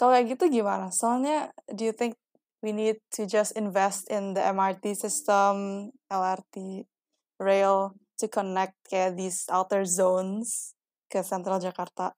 [0.00, 0.88] kalau kayak gitu gimana?
[0.88, 2.16] Soalnya, do you think
[2.64, 6.88] we need to just invest in the MRT system, LRT,
[7.36, 10.72] rail to connect kayak these outer zones
[11.12, 12.16] ke Central Jakarta?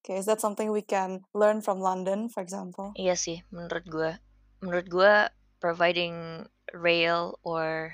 [0.00, 2.96] Okay, is that something we can learn from London, for example?
[2.96, 4.10] Iya sih, menurut gue,
[4.64, 5.12] menurut gue
[5.60, 7.92] providing rail or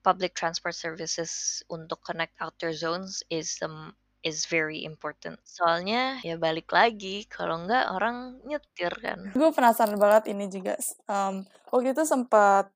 [0.00, 3.92] public transport services untuk connect outer zones is um,
[4.24, 5.36] is very important.
[5.44, 9.36] Soalnya ya balik lagi, kalau enggak orang nyetir kan.
[9.36, 10.80] Gue penasaran banget ini juga.
[11.04, 12.72] Um, waktu itu sempat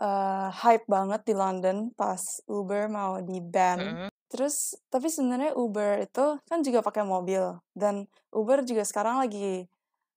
[0.00, 3.80] uh, hype banget di London pas Uber mau di ban.
[3.80, 4.10] Mm-mm.
[4.30, 7.58] Terus, tapi sebenarnya Uber itu kan juga pakai mobil.
[7.74, 9.66] Dan Uber juga sekarang lagi,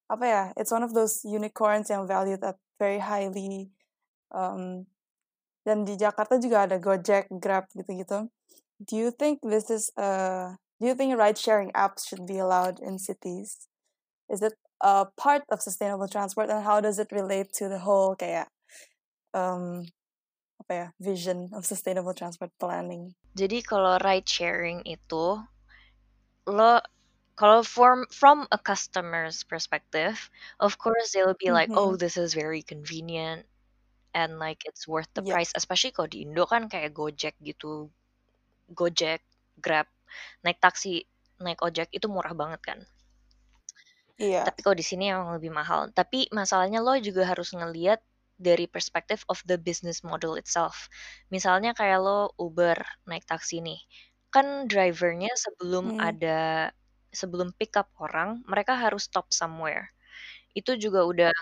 [0.06, 3.74] apa ya, it's one of those unicorns yang valued at very highly.
[4.30, 4.86] Um,
[5.66, 8.30] dan di Jakarta juga ada Gojek, Grab gitu-gitu.
[8.84, 13.02] Do you think this is a, do you think ride-sharing apps should be allowed in
[13.02, 13.66] cities?
[14.30, 18.14] Is it a part of sustainable transport and how does it relate to the whole
[18.20, 18.52] kayak
[19.34, 19.88] um,
[20.64, 23.12] apa ya, vision of sustainable transport planning?
[23.40, 25.26] Jadi kalau ride sharing itu
[26.58, 26.74] lo
[27.40, 30.16] kalau from from a customer's perspective,
[30.66, 31.98] of course they'll be like, oh Mhm.
[31.98, 33.42] this is very convenient
[34.20, 35.34] and like it's worth the Yeah.
[35.34, 35.52] price.
[35.60, 37.90] Especially kalau di Indo kan kayak Gojek gitu,
[38.80, 39.22] Gojek,
[39.66, 39.88] Grab,
[40.46, 40.96] naik taksi,
[41.46, 42.80] naik ojek itu murah banget kan.
[44.18, 44.44] Iya.
[44.48, 45.82] Tapi kalau di sini emang lebih mahal.
[45.96, 48.00] Tapi masalahnya lo juga harus ngeliat
[48.40, 50.90] dari perspektif of the business model itself.
[51.34, 52.78] Misalnya kayak lo Uber
[53.10, 53.80] naik taksi nih,
[54.34, 56.00] kan drivernya sebelum Hmm.
[56.02, 56.72] ada
[57.14, 59.90] sebelum pick up orang, mereka harus stop somewhere.
[60.58, 61.34] Itu juga udah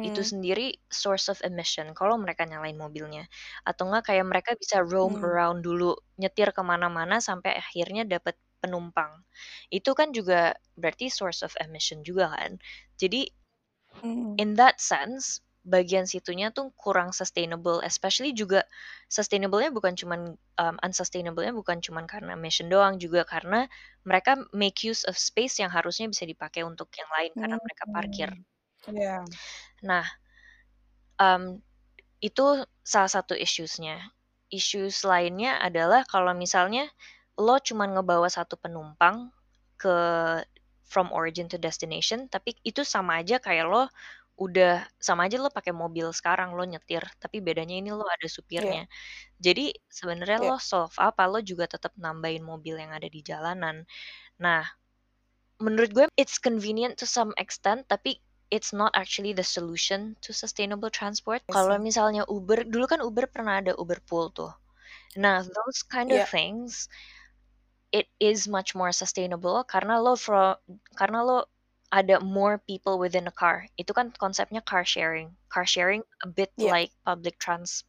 [0.00, 0.30] itu Hmm.
[0.32, 3.24] sendiri source of emission kalau mereka nyalain mobilnya.
[3.68, 5.30] Atau enggak kayak mereka bisa roam Hmm.
[5.30, 9.24] around dulu, nyetir ke mana-mana sampai akhirnya dapat penumpang.
[9.72, 12.56] Itu kan juga berarti source of emission juga kan.
[13.00, 13.28] Jadi
[14.02, 14.40] Hmm.
[14.42, 18.64] in that sense bagian situnya tuh kurang sustainable especially juga
[19.12, 20.20] sustainable-nya bukan cuman
[20.56, 23.68] um, unsustainable-nya bukan cuman karena emission doang juga karena
[24.08, 28.30] mereka make use of space yang harusnya bisa dipakai untuk yang lain karena mereka parkir.
[28.88, 28.96] Hmm.
[28.96, 29.22] Yeah.
[29.84, 30.06] Nah,
[31.20, 31.60] um,
[32.20, 34.12] Itu salah satu issues-nya.
[34.52, 36.84] Issues lainnya adalah kalau misalnya
[37.40, 39.32] lo cuma ngebawa satu penumpang
[39.80, 39.96] ke
[40.84, 43.88] from origin to destination, tapi itu sama aja kayak lo
[44.40, 48.76] udah sama aja lo pakai mobil sekarang lo nyetir, tapi bedanya ini lo ada Iya.
[48.76, 48.88] supirnya.
[49.42, 50.48] Jadi sebenarnya Iya.
[50.48, 53.84] lo solve apa, lo juga tetap nambahin mobil yang ada di jalanan.
[54.44, 54.62] Nah,
[55.60, 60.90] menurut gue it's convenient to some extent, tapi it's not actually the solution to sustainable
[60.90, 61.40] transport.
[61.54, 64.52] Kalau misalnya Uber, dulu kan Uber pernah ada Uber Pool tuh.
[65.18, 66.26] Nah, those kind of Iya.
[66.26, 66.88] things,
[67.92, 70.58] it is much more sustainable karena lo fro
[70.94, 71.38] karena lo
[71.90, 73.66] ada more people within a car.
[73.74, 75.34] Itu kan konsepnya car sharing.
[75.50, 76.70] Car sharing a bit Iya.
[76.70, 77.82] like public trans.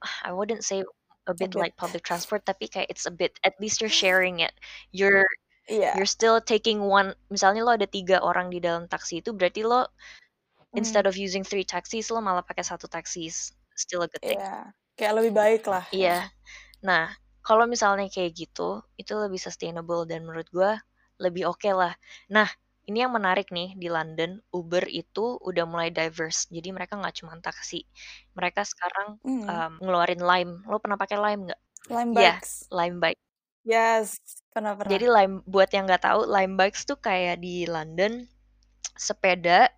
[0.26, 0.80] I wouldn't say
[1.28, 1.60] a A bit bit.
[1.60, 3.36] like public transport, tapi kayak it's a bit.
[3.44, 4.56] At least you're sharing it.
[4.90, 5.28] You're
[5.70, 5.94] Iya.
[5.94, 7.14] you're still taking one.
[7.30, 9.86] Misalnya lo ada tiga orang di dalam taksi itu, berarti lo
[10.74, 11.12] instead Hmm.
[11.12, 13.28] of using three taxis, lo malah pakai satu taxi.
[13.76, 14.40] Still a good thing.
[14.40, 14.74] Iya.
[14.98, 15.84] Kayak lebih baik lah.
[15.92, 15.94] ya.
[15.94, 16.16] Iya.
[16.82, 20.80] Nah, kalau misalnya kayak gitu, itu lebih sustainable dan menurut gua
[21.20, 21.94] lebih oke lah.
[22.32, 22.48] Nah,
[22.88, 26.48] ini yang menarik nih di London, Uber itu udah mulai diverse.
[26.50, 27.84] Jadi mereka nggak cuma taksi.
[28.38, 29.42] Mereka sekarang Hmm.
[29.52, 30.52] um, ngeluarin Lime.
[30.70, 31.60] Lo pernah pakai Lime nggak?
[31.90, 32.50] Lime Iya, bikes.
[32.72, 33.20] Lime bike.
[33.64, 34.20] Yes.
[34.52, 34.90] Pernah pernah.
[34.92, 38.12] Jadi Lime buat yang nggak tahu, Lime bikes tuh kayak di London
[39.06, 39.68] sepeda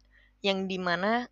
[0.46, 1.26] yang di mana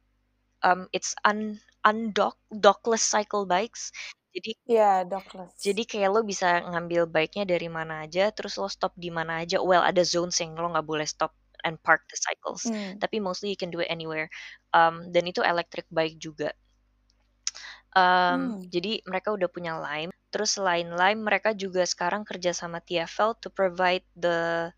[0.66, 3.90] um, it's un undock dockless cycle bikes.
[4.34, 5.52] Jadi Iya, dockless.
[5.66, 9.56] jadi kayak lo bisa ngambil bike-nya dari mana aja, terus lo stop di mana aja.
[9.68, 11.32] Well, ada zones yang lo nggak boleh stop
[11.64, 12.64] and park the cycles.
[12.66, 12.96] Hmm.
[12.98, 14.28] Tapi mostly you can do it anywhere.
[14.72, 16.52] Um, dan itu electric bike juga.
[17.90, 18.70] Um, Hmm.
[18.70, 20.14] Jadi mereka udah punya Lime.
[20.30, 24.70] Terus selain Lime, mereka juga sekarang kerja sama TfL to provide the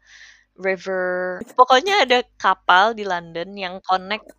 [0.57, 1.41] river.
[1.57, 4.33] Pokoknya ada kapal di London yang connect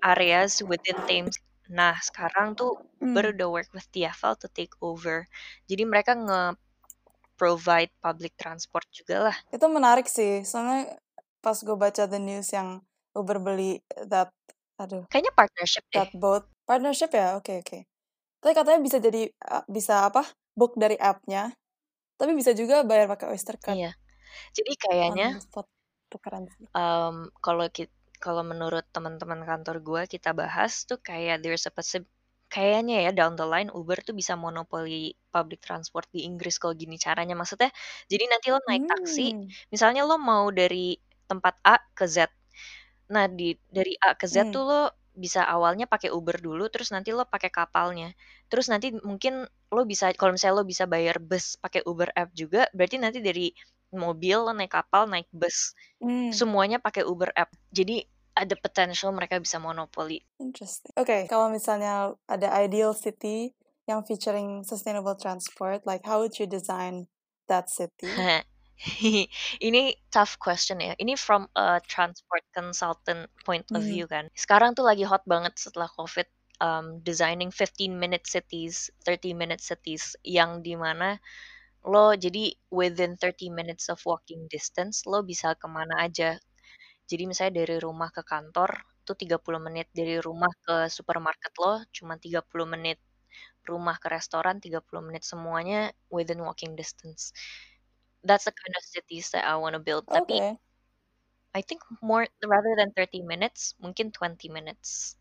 [0.00, 1.36] areas within Thames.
[1.68, 3.16] Nah, sekarang tuh Hmm.
[3.16, 5.28] udah work with TfL to take over.
[5.68, 9.36] Jadi mereka nge-provide public transport juga lah.
[9.52, 10.44] Itu menarik sih.
[10.44, 10.96] Soalnya
[11.44, 12.80] pas gue baca the news yang
[13.12, 13.78] Uber beli
[14.08, 14.32] that
[14.80, 15.96] aduh Kayaknya partnership deh.
[16.02, 17.36] that boat partnership ya.
[17.38, 17.78] Oke oke.
[18.42, 19.28] Tapi katanya bisa jadi
[19.68, 20.24] bisa apa?
[20.58, 21.52] Book dari app-nya.
[22.16, 23.92] Tapi bisa juga bayar pakai Oyster Card Iya.
[24.56, 25.28] Jadi kayaknya
[26.10, 27.90] tukeran um, kalau kita
[28.22, 31.72] kalau menurut teman-teman kantor gue kita bahas tuh kayak there's a
[32.48, 36.94] kayaknya ya down the line Uber tuh bisa monopoli public transport di Inggris kalau gini
[36.96, 37.68] caranya maksudnya
[38.06, 39.50] jadi nanti lo naik taksi Hmm.
[39.74, 40.94] misalnya lo mau dari
[41.26, 42.28] tempat A ke Z
[43.10, 44.52] nah di dari A ke Z Hmm.
[44.54, 44.82] tuh lo
[45.14, 48.10] bisa awalnya pakai Uber dulu terus nanti lo pakai kapalnya
[48.50, 52.66] terus nanti mungkin lo bisa kalau misalnya lo bisa bayar bus pakai Uber app juga
[52.74, 53.54] berarti nanti dari
[53.94, 56.34] mobil lo naik kapal naik bus Hmm.
[56.34, 58.02] semuanya pakai Uber app jadi
[58.34, 60.90] ada potential mereka bisa monopoli Interesting.
[60.98, 63.54] Oke, kalau misalnya ada ideal city
[63.86, 67.06] yang featuring sustainable transport, like how would you design
[67.46, 68.10] that city?
[69.68, 70.92] ini tough question ya.
[70.98, 73.86] Ini from a transport consultant point of Hmm.
[73.86, 74.28] view kan.
[74.34, 76.26] Sekarang tuh lagi hot banget setelah COVID
[76.60, 81.18] um, designing 15 minute cities, 30 minute cities yang di mana
[81.86, 86.36] lo jadi within 30 minutes of walking distance lo bisa ke mana aja.
[87.10, 88.70] Jadi misalnya dari rumah ke kantor
[89.04, 92.98] tuh 30 menit, dari rumah ke supermarket lo cuma 30 menit,
[93.68, 97.32] rumah ke restoran 30 menit semuanya within walking distance.
[98.24, 100.08] That's the kind of cities that I want to build.
[100.08, 100.56] Tapi.
[101.54, 105.14] I think more rather than 30 minutes, mungkin 20 minutes.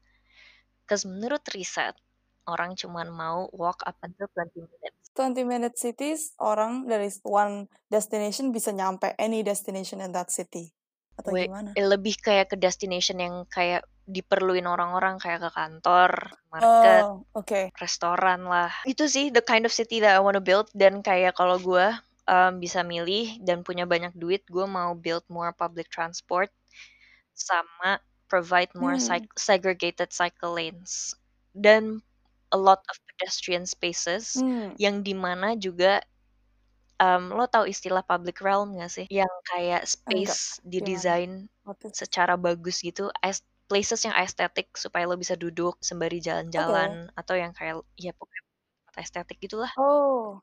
[0.82, 1.94] Because menurut riset,
[2.50, 4.98] orang cuman mau walk up until 20 minutes.
[5.14, 10.74] 20 minute cities, orang dari one destination bisa nyampe any destination in that city.
[11.22, 11.78] Atau gimana?
[11.78, 17.72] eh, lebih kayak ke destination yang kayak diperluin orang-orang kayak ke kantor, market, Oh, oke.
[17.78, 18.74] restoran lah.
[18.90, 21.94] Itu sih the kind of city that I want to build dan kayak kalau gue
[22.30, 26.50] um, bisa milih dan punya banyak duit, gue mau build more public transport
[27.34, 28.00] sama
[28.32, 29.26] provide more Hmm.
[29.38, 31.14] segregated cycle lanes
[31.54, 32.02] dan
[32.54, 34.76] a lot of pedestrian spaces Hmm.
[34.78, 36.02] yang di mana juga
[37.02, 39.08] um, lo tahu istilah public realm gak sih?
[39.12, 40.40] Yang kayak Enggak.
[40.40, 41.14] space Gimana?
[41.14, 41.32] didesain
[41.86, 42.00] is?
[42.02, 47.54] secara bagus gitu, as- places yang estetik supaya lo bisa duduk sembari jalan-jalan atau yang
[47.56, 48.44] kayak ya pokoknya
[49.02, 49.72] estetik gitulah.
[49.78, 50.42] Oh,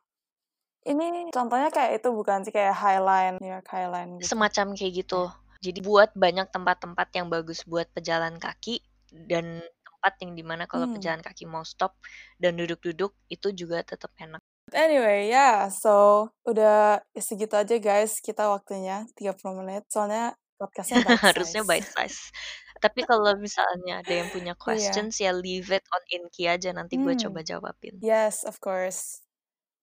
[0.87, 4.33] ini contohnya kayak itu bukan sih kayak Highline, York Highline gitu.
[4.33, 5.29] Semacam kayak gitu.
[5.61, 8.81] Jadi buat banyak tempat-tempat yang bagus buat pejalan kaki
[9.29, 10.97] dan tempat yang di mana kalau Hmm.
[10.97, 11.93] pejalan kaki mau stop
[12.41, 14.41] dan duduk-duduk itu juga tetap enak.
[14.73, 19.85] Anyway, ya, so udah segitu aja guys kita waktunya 30 menit.
[19.93, 22.33] Soalnya podcastnya Harusnya bite size.
[22.81, 24.63] Tapi kalau misalnya ada yang punya Iya.
[24.63, 27.29] questions ya leave it on Inky aja nanti gue Hmm.
[27.29, 28.01] coba jawabin.
[28.01, 29.21] Yes, of course.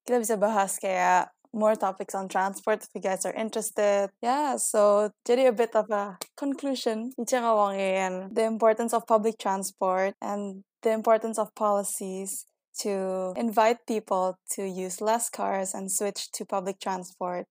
[0.08, 4.10] Bisa bahas kayak more topics on transport if you guys are interested.
[4.24, 7.12] Yeah, so jadi a bit of a conclusion.
[7.20, 12.46] Ngomongin the importance of public transport and the importance of policies
[12.80, 17.48] to invite people to use less cars and switch to public transport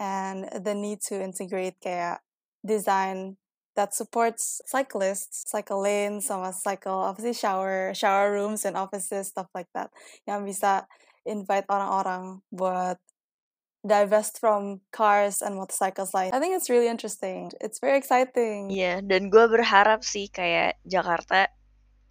[0.00, 2.24] and the need to integrate kayak
[2.64, 3.36] design
[3.76, 9.68] that supports cyclists, cycle lanes, sama cycle sih shower shower rooms and offices stuff like
[9.74, 9.90] that
[10.24, 10.86] yang bisa
[11.24, 13.00] invite orang-orang buat
[13.84, 16.32] divest from cars and motorcycles lain.
[16.32, 17.52] I think it's really interesting.
[17.60, 18.72] It's very exciting.
[18.72, 21.52] Iya, dan gue berharap sih kayak Jakarta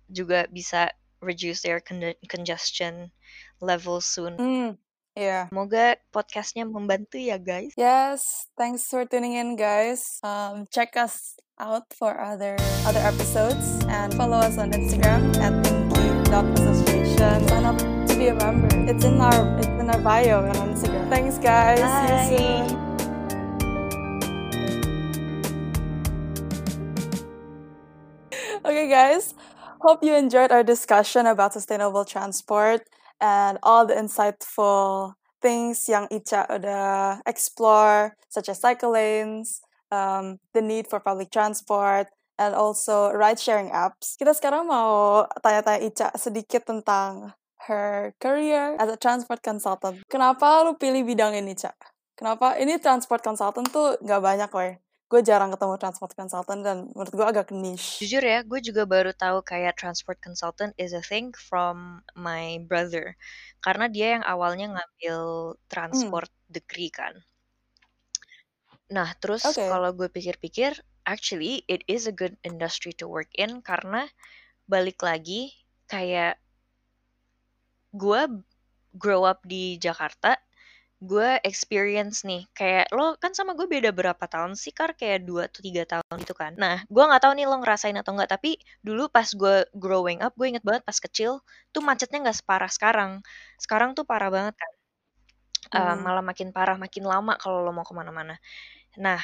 [0.05, 0.93] juga bisa
[1.25, 3.09] reduce their con- congestion
[3.57, 4.37] level soon.
[4.37, 4.69] Hmm,
[5.17, 5.49] yeah.
[5.49, 7.73] Semoga podcastnya membantu ya guys.
[7.73, 10.21] Yes, thanks for tuning in, guys.
[10.21, 17.49] Um, check us out for other other episodes and follow us on Instagram at inky.association.
[17.49, 17.81] Sign up
[18.27, 18.69] a member.
[18.89, 21.09] It's in our it's in our bio on Instagram.
[21.09, 21.79] Thanks, guys.
[21.79, 22.67] See you Bye.
[22.67, 22.79] soon.
[28.63, 29.35] Okay, guys.
[29.83, 32.87] Hope you enjoyed our discussion about sustainable transport
[33.19, 39.59] and all the insightful things yang Ica udah explore, such as cycle lanes,
[39.91, 42.07] um, the need for public transport,
[42.39, 44.15] and also ride-sharing apps.
[44.15, 47.35] Kita sekarang mau tanya-tanya Ica sedikit tentang
[47.67, 50.03] her career as a transport consultant.
[50.11, 51.71] Kenapa lu pilih bidang ini, Ica?
[52.13, 52.59] Kenapa?
[52.59, 54.73] Ini transport consultant tuh nggak banyak, weh.
[55.11, 58.01] Gue jarang ketemu transport consultant dan menurut gue agak niche.
[58.01, 63.13] Jujur ya, gue juga baru tahu kayak transport consultant is a thing from my brother.
[63.61, 65.17] Karena dia yang awalnya ngambil
[65.69, 67.13] transport degree kan.
[68.89, 69.69] Nah, terus Oke.
[69.69, 74.07] kalau gue pikir-pikir, actually it is a good industry to work in karena
[74.65, 75.51] balik lagi
[75.87, 76.39] kayak
[77.93, 78.21] gue
[78.93, 80.37] grow up di Jakarta,
[81.03, 84.95] gue experience nih kayak lo kan sama gue beda berapa tahun sih kar?
[84.95, 86.53] Kayak dua atau tiga tahun gitu kan.
[86.57, 90.33] Nah gue nggak tahu nih lo ngerasain atau enggak tapi dulu pas gue growing up
[90.39, 91.43] gue inget banget pas kecil
[91.75, 93.11] tuh macetnya nggak separah sekarang.
[93.59, 94.71] Sekarang tuh parah banget kan.
[95.73, 96.03] Uh, Hmm.
[96.05, 98.35] malah makin parah makin lama kalau lo mau ke mana-mana.
[98.99, 99.19] Nah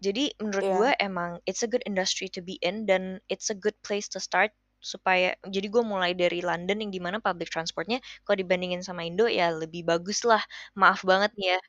[0.00, 0.76] jadi menurut Iya.
[0.76, 4.20] gue emang it's a good industry to be in dan it's a good place to
[4.22, 9.04] start supaya jadi gue mulai dari London yang di mana public transportnya kalau dibandingin sama
[9.06, 10.42] Indo ya lebih bagus lah
[10.76, 11.60] maaf banget nih ya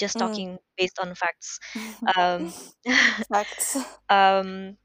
[0.00, 0.22] just Hmm.
[0.22, 1.58] talking based on facts
[2.18, 2.52] um,
[3.28, 3.76] Facts.
[4.10, 4.76] um,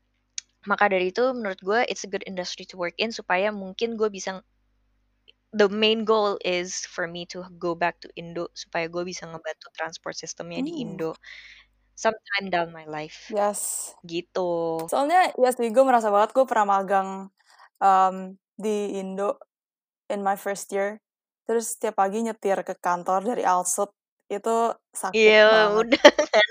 [0.68, 4.10] maka dari itu menurut gue it's a good industry to work in supaya mungkin gue
[4.12, 4.44] bisa
[5.54, 9.68] the main goal is for me to go back to Indo supaya gue bisa ngebantu
[9.76, 10.84] transport sistemnya di Hmm.
[10.84, 11.16] Indo
[11.96, 13.96] sometime down my life Yes.
[14.08, 17.10] gitu Soalnya ya sih gue merasa banget gue pernah magang
[17.84, 19.38] um, di Indo
[20.14, 21.00] in my first year.
[21.48, 23.92] Terus setiap pagi nyetir ke kantor dari Alsut
[24.32, 25.88] itu sakit Iya banget.
[25.88, 26.02] udah
[26.34, 26.50] kan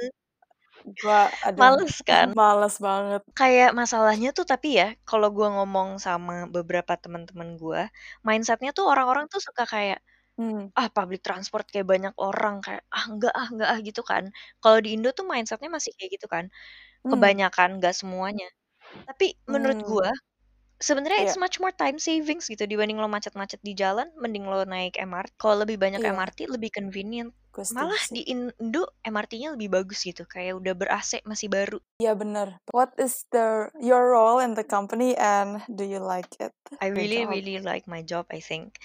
[1.01, 3.23] Gue aduh males kan males banget.
[3.39, 7.81] kayak masalahnya tuh tapi ya kalau gue ngomong sama beberapa teman-teman gue
[8.27, 10.01] mindsetnya tuh orang-orang tuh suka kayak
[10.39, 10.69] Hmm.
[10.79, 14.25] ah public transport kayak banyak orang kayak ah enggak ah enggak ah gitu kan
[14.63, 16.47] kalau di Indo tuh mindsetnya masih kayak gitu kan
[17.05, 17.11] Hmm.
[17.11, 18.49] kebanyakan nggak semuanya
[19.09, 19.87] tapi menurut Hmm.
[19.87, 20.09] gue
[20.77, 21.27] sebenarnya Iya.
[21.27, 25.33] it's much more time savings gitu dibanding lo macet-macet di jalan mending lo naik MRT
[25.37, 26.13] kalau lebih banyak Iya.
[26.13, 28.21] MRT lebih convenient setuju malah sih.
[28.21, 32.61] di Indo MRT-nya lebih bagus gitu kayak udah ber AC masih baru Iya bener.
[32.69, 36.53] What is the your role in the company and do you like it?
[36.85, 37.33] I really job.
[37.33, 38.77] really like my job I think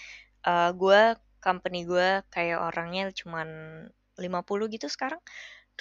[0.47, 3.49] uh, gue company gue kayak orangnya cuman
[4.15, 4.31] 50
[4.71, 5.19] gitu sekarang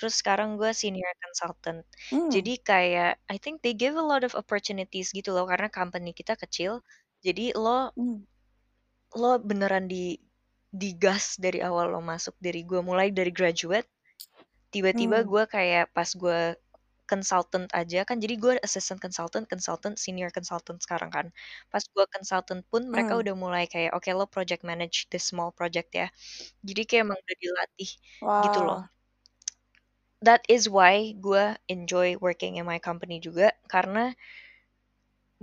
[0.01, 2.35] terus sekarang gue senior consultant Hmm.
[2.35, 6.41] jadi kayak I think they give a lot of opportunities gitu loh karena company kita
[6.41, 6.81] kecil
[7.27, 8.25] jadi lo Hmm.
[9.21, 10.05] lo beneran di
[10.83, 13.89] digas dari awal lo masuk dari gue mulai dari graduate
[14.75, 15.33] tiba-tiba Hmm.
[15.33, 16.41] gue kayak pas gue
[17.13, 21.27] consultant aja kan jadi gue assistant consultant consultant senior consultant sekarang kan
[21.73, 23.23] pas gue consultant pun mereka Hmm.
[23.23, 26.07] udah mulai kayak oke lo project manage this small project ya
[26.69, 27.91] jadi kayak emang udah dilatih
[28.45, 28.81] gitu loh.
[30.23, 34.13] That is why gue enjoy working in my company juga karena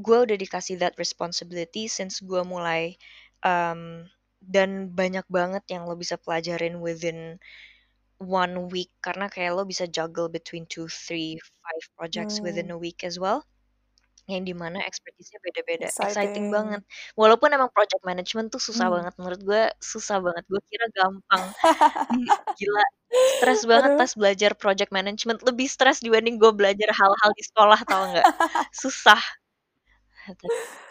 [0.05, 2.81] gue udah dikasih that responsibility since gue mulai
[3.41, 4.05] um,
[4.55, 7.19] dan banyak banget yang lo bisa pelajarin within
[8.21, 12.73] one week karena kayak lo bisa juggle between two, three, five projects within Hmm.
[12.73, 13.45] a week as well.
[14.27, 15.87] Yang di mana expertise-nya beda-beda.
[15.87, 16.45] Exciting Exciting.
[16.51, 16.81] banget.
[17.15, 18.99] Walaupun emang project management tuh susah Hmm.
[18.99, 20.43] banget menurut gue, susah banget.
[20.51, 21.43] Gue kira gampang.
[22.59, 22.85] Gila,
[23.39, 28.03] stres banget pas belajar project management, lebih stres dibanding gue belajar hal-hal di sekolah, tau
[28.11, 28.27] nggak?
[28.83, 29.21] Susah.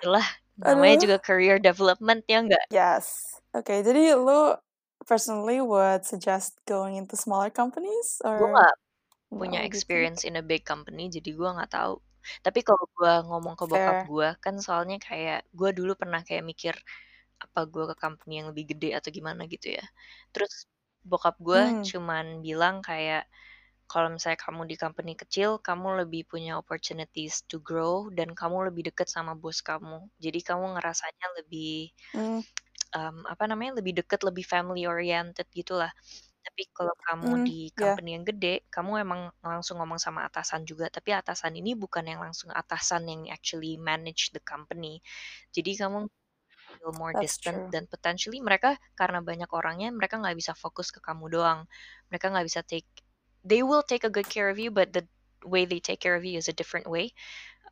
[0.00, 0.24] Itulah,
[0.56, 1.04] namanya Aduh.
[1.04, 2.64] juga career development, ya nggak?
[2.72, 3.36] Yes.
[3.52, 4.56] Oke, jadi lu
[5.04, 8.74] personally would suggest going into smaller companies Gue or nggak
[9.28, 9.68] no punya gitu?
[9.68, 12.00] experience in a big company, jadi gue nggak tahu.
[12.44, 14.10] Tapi kalau gue ngomong ke bokap Fair.
[14.10, 16.74] gue, kan soalnya kayak gue dulu pernah kayak mikir
[17.44, 19.84] apa gue ke company yang lebih gede atau gimana gitu ya.
[20.34, 20.52] Terus
[21.10, 21.90] bokap gue Hmm.
[21.90, 23.28] cuman bilang kayak
[23.92, 28.82] kalau misalnya kamu di company kecil, kamu lebih punya opportunities to grow dan kamu lebih
[28.90, 30.10] deket sama bos kamu.
[30.24, 32.40] Jadi kamu ngerasanya lebih Hmm.
[32.96, 35.90] um, apa namanya lebih deket, lebih family oriented gitulah.
[36.46, 37.98] Tapi kalau kamu Hmm, di yeah.
[37.98, 40.86] company yang gede, kamu emang langsung ngomong sama atasan juga.
[40.92, 45.02] Tapi atasan ini bukan yang langsung atasan yang actually manage the company.
[45.50, 46.06] Jadi kamu
[46.78, 47.74] feel more That's distant true.
[47.74, 51.60] dan potentially mereka karena banyak orangnya, mereka nggak bisa fokus ke kamu doang.
[52.12, 52.88] Mereka nggak bisa take,
[53.44, 55.04] they will take a good care of you, but the
[55.46, 57.12] way they take care of you is a different way.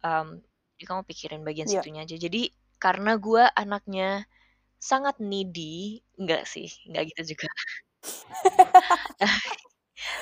[0.04, 0.42] Um,
[0.78, 1.84] jadi kamu pikirin bagian Yeah.
[1.84, 2.16] situnya aja.
[2.18, 2.52] Jadi
[2.82, 4.26] karena gue anaknya
[4.82, 7.48] sangat needy, enggak sih, enggak gitu juga.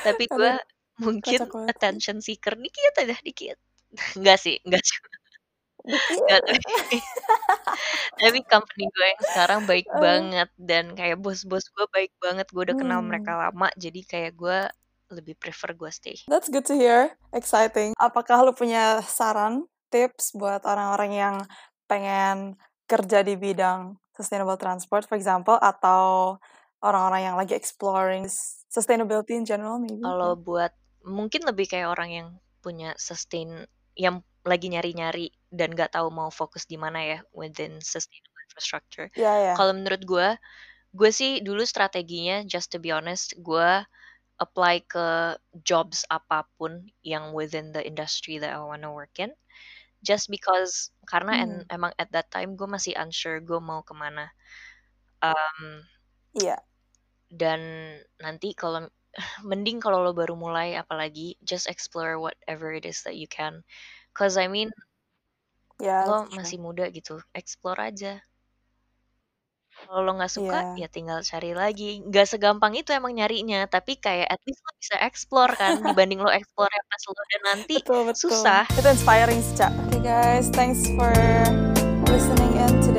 [0.06, 0.58] Tapi gue Aduh,
[1.02, 1.76] mungkin kocak banget sih.
[1.76, 3.58] attention seeker dikit aja, dikit.
[4.18, 5.10] Enggak sih, enggak juga.
[5.82, 6.22] Dikit.
[6.30, 6.52] Tapi
[8.20, 10.00] tapi company gue yang sekarang baik Aduh.
[10.00, 12.46] banget dan kayak bos-bos gue baik banget.
[12.52, 13.50] Gue udah kenal mereka Hmm.
[13.50, 14.58] lama, jadi kayak gue
[15.12, 16.16] lebih prefer gue stay.
[16.30, 17.12] That's good to hear.
[17.34, 17.92] Exciting.
[18.00, 21.36] Apakah lu punya saran, tips buat orang-orang yang
[21.86, 22.56] pengen
[22.88, 26.36] kerja di bidang sustainable transport, for example, atau
[26.82, 28.26] orang-orang yang lagi exploring
[28.68, 30.02] sustainability in general, maybe?
[30.02, 30.42] Kalau Yeah.
[30.42, 30.72] buat
[31.06, 32.28] mungkin lebih kayak orang yang
[32.62, 38.42] punya sustain, yang lagi nyari-nyari dan nggak tahu mau fokus di mana ya within sustainable
[38.50, 39.06] infrastructure.
[39.14, 39.56] Yeah, yeah.
[39.58, 40.28] Kalau menurut gue,
[40.92, 43.86] gue sih dulu strateginya, just to be honest, gue
[44.42, 49.30] apply ke jobs apa pun yang within the industry that I wanna work in.
[50.02, 51.70] Just because karena en, Hmm.
[51.70, 54.34] emang at that time gue masih unsure gue mau ke mana.
[55.22, 55.86] Um,
[56.34, 56.58] Iya.
[57.32, 57.60] Dan
[58.20, 58.84] nanti kalau
[59.48, 63.64] mending kalau lo baru mulai, apalagi just explore whatever it is that you can.
[64.12, 64.68] Cause I mean,
[65.80, 66.36] Yeah, lo true.
[66.38, 68.20] masih muda gitu, explore aja.
[69.72, 70.86] Kalau lo nggak suka, Yeah.
[70.86, 72.04] ya tinggal cari lagi.
[72.04, 76.30] Nggak segampang itu emang nyarinya, tapi kayak at least lo bisa explore kan, dibanding lo
[76.30, 78.30] explore yang pas lo udah nanti, Betul, betul.
[78.30, 78.62] susah.
[78.68, 79.68] Itu inspiring sih, Ca.
[79.90, 81.10] Okay guys, thanks for
[82.06, 82.92] listening in to